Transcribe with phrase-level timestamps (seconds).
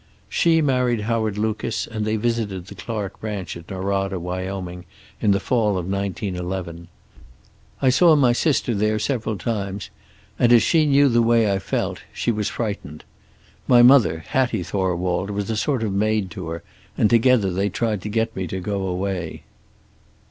[0.29, 4.85] "She married Howard Lucas and they visited the Clark ranch at Norada, Wyoming,
[5.21, 6.87] in the fall of 1911.
[7.83, 9.91] I saw my sister there several times,
[10.39, 13.03] and as she knew the way I felt she was frightened.
[13.67, 16.63] My mother, Hattie Thorwald, was a sort of maid to her,
[16.97, 19.43] and together they tried to get me to go away."